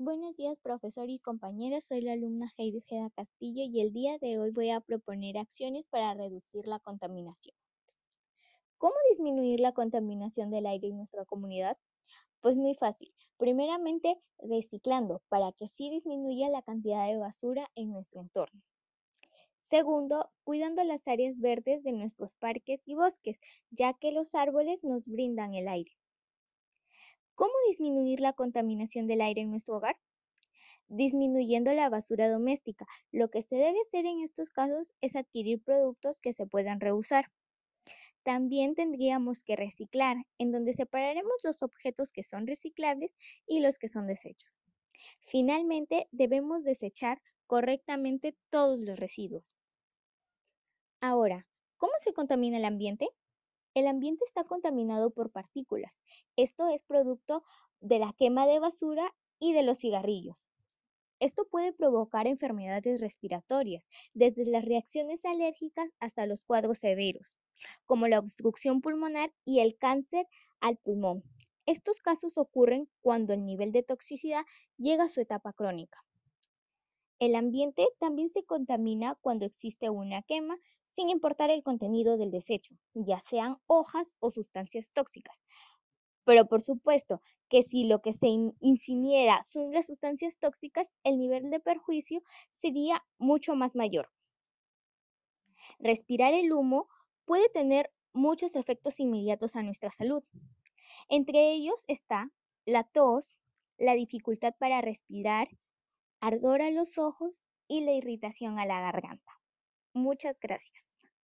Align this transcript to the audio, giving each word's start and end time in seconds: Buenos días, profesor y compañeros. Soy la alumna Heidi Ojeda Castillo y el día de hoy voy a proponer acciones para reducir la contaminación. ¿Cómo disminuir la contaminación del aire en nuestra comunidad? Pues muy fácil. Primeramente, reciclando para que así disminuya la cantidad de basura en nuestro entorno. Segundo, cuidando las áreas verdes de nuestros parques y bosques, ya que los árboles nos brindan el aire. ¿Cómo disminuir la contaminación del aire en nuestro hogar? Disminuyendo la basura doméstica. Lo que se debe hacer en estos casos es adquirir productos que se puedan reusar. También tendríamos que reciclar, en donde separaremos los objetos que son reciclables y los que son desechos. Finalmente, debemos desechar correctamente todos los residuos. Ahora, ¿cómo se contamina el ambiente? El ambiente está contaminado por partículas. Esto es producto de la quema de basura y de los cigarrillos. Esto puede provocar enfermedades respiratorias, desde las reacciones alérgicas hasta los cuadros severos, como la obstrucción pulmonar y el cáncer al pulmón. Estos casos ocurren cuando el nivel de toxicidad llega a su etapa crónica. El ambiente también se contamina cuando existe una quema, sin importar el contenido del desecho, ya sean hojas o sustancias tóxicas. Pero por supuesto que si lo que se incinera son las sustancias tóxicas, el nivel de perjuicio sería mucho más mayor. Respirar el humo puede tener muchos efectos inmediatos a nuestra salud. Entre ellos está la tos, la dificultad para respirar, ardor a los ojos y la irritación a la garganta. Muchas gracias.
Buenos 0.00 0.36
días, 0.36 0.56
profesor 0.60 1.10
y 1.10 1.18
compañeros. 1.18 1.82
Soy 1.82 2.02
la 2.02 2.12
alumna 2.12 2.54
Heidi 2.56 2.78
Ojeda 2.78 3.10
Castillo 3.10 3.64
y 3.64 3.80
el 3.80 3.92
día 3.92 4.16
de 4.18 4.38
hoy 4.38 4.52
voy 4.52 4.70
a 4.70 4.80
proponer 4.80 5.36
acciones 5.36 5.88
para 5.88 6.14
reducir 6.14 6.68
la 6.68 6.78
contaminación. 6.78 7.56
¿Cómo 8.76 8.94
disminuir 9.10 9.58
la 9.58 9.72
contaminación 9.72 10.50
del 10.50 10.66
aire 10.66 10.86
en 10.86 10.98
nuestra 10.98 11.24
comunidad? 11.24 11.78
Pues 12.40 12.54
muy 12.54 12.76
fácil. 12.76 13.12
Primeramente, 13.38 14.22
reciclando 14.38 15.20
para 15.28 15.50
que 15.50 15.64
así 15.64 15.90
disminuya 15.90 16.48
la 16.48 16.62
cantidad 16.62 17.04
de 17.08 17.18
basura 17.18 17.68
en 17.74 17.90
nuestro 17.90 18.20
entorno. 18.20 18.62
Segundo, 19.62 20.30
cuidando 20.44 20.84
las 20.84 21.08
áreas 21.08 21.40
verdes 21.40 21.82
de 21.82 21.90
nuestros 21.90 22.34
parques 22.34 22.86
y 22.86 22.94
bosques, 22.94 23.40
ya 23.70 23.94
que 23.94 24.12
los 24.12 24.36
árboles 24.36 24.84
nos 24.84 25.08
brindan 25.08 25.54
el 25.54 25.66
aire. 25.66 25.90
¿Cómo 27.68 27.72
disminuir 27.76 28.20
la 28.20 28.32
contaminación 28.32 29.06
del 29.06 29.20
aire 29.20 29.42
en 29.42 29.50
nuestro 29.50 29.76
hogar? 29.76 29.98
Disminuyendo 30.88 31.74
la 31.74 31.90
basura 31.90 32.30
doméstica. 32.30 32.86
Lo 33.12 33.28
que 33.28 33.42
se 33.42 33.56
debe 33.56 33.78
hacer 33.82 34.06
en 34.06 34.20
estos 34.20 34.48
casos 34.48 34.94
es 35.02 35.16
adquirir 35.16 35.62
productos 35.62 36.18
que 36.18 36.32
se 36.32 36.46
puedan 36.46 36.80
reusar. 36.80 37.30
También 38.22 38.74
tendríamos 38.74 39.44
que 39.44 39.54
reciclar, 39.54 40.16
en 40.38 40.50
donde 40.50 40.72
separaremos 40.72 41.34
los 41.44 41.62
objetos 41.62 42.10
que 42.10 42.22
son 42.22 42.46
reciclables 42.46 43.14
y 43.46 43.60
los 43.60 43.78
que 43.78 43.90
son 43.90 44.06
desechos. 44.06 44.58
Finalmente, 45.20 46.08
debemos 46.10 46.64
desechar 46.64 47.20
correctamente 47.46 48.34
todos 48.48 48.80
los 48.80 48.98
residuos. 48.98 49.58
Ahora, 51.02 51.46
¿cómo 51.76 51.92
se 51.98 52.14
contamina 52.14 52.56
el 52.56 52.64
ambiente? 52.64 53.10
El 53.78 53.86
ambiente 53.86 54.24
está 54.24 54.42
contaminado 54.42 55.10
por 55.10 55.30
partículas. 55.30 55.92
Esto 56.34 56.68
es 56.68 56.82
producto 56.82 57.44
de 57.78 58.00
la 58.00 58.12
quema 58.12 58.44
de 58.44 58.58
basura 58.58 59.14
y 59.38 59.52
de 59.52 59.62
los 59.62 59.78
cigarrillos. 59.78 60.48
Esto 61.20 61.46
puede 61.48 61.72
provocar 61.72 62.26
enfermedades 62.26 63.00
respiratorias, 63.00 63.86
desde 64.14 64.46
las 64.46 64.64
reacciones 64.64 65.24
alérgicas 65.24 65.88
hasta 66.00 66.26
los 66.26 66.44
cuadros 66.44 66.78
severos, 66.78 67.38
como 67.86 68.08
la 68.08 68.18
obstrucción 68.18 68.80
pulmonar 68.80 69.32
y 69.44 69.60
el 69.60 69.78
cáncer 69.78 70.26
al 70.58 70.76
pulmón. 70.78 71.22
Estos 71.64 72.00
casos 72.00 72.36
ocurren 72.36 72.88
cuando 73.00 73.32
el 73.32 73.46
nivel 73.46 73.70
de 73.70 73.84
toxicidad 73.84 74.44
llega 74.76 75.04
a 75.04 75.08
su 75.08 75.20
etapa 75.20 75.52
crónica. 75.52 76.04
El 77.18 77.34
ambiente 77.34 77.88
también 77.98 78.28
se 78.28 78.44
contamina 78.44 79.16
cuando 79.20 79.44
existe 79.44 79.90
una 79.90 80.22
quema, 80.22 80.56
sin 80.90 81.08
importar 81.08 81.50
el 81.50 81.64
contenido 81.64 82.16
del 82.16 82.30
desecho, 82.30 82.76
ya 82.94 83.18
sean 83.20 83.58
hojas 83.66 84.16
o 84.20 84.30
sustancias 84.30 84.92
tóxicas. 84.92 85.36
Pero 86.24 86.46
por 86.46 86.60
supuesto 86.60 87.20
que 87.48 87.62
si 87.62 87.84
lo 87.84 88.02
que 88.02 88.12
se 88.12 88.28
incinera 88.60 89.42
son 89.42 89.72
las 89.72 89.86
sustancias 89.86 90.38
tóxicas, 90.38 90.88
el 91.02 91.18
nivel 91.18 91.50
de 91.50 91.58
perjuicio 91.58 92.22
sería 92.50 93.04
mucho 93.18 93.54
más 93.54 93.74
mayor. 93.74 94.10
Respirar 95.78 96.34
el 96.34 96.52
humo 96.52 96.88
puede 97.24 97.48
tener 97.48 97.90
muchos 98.12 98.56
efectos 98.56 99.00
inmediatos 99.00 99.56
a 99.56 99.62
nuestra 99.62 99.90
salud. 99.90 100.22
Entre 101.08 101.52
ellos 101.52 101.84
está 101.88 102.30
la 102.64 102.84
tos, 102.84 103.36
la 103.76 103.94
dificultad 103.94 104.54
para 104.58 104.80
respirar, 104.80 105.48
ardor 106.20 106.62
a 106.62 106.70
los 106.70 106.98
ojos 106.98 107.42
y 107.68 107.84
la 107.84 107.92
irritación 107.92 108.58
a 108.58 108.66
la 108.66 108.80
garganta. 108.80 109.32
Muchas 109.94 110.38
gracias. 110.40 110.97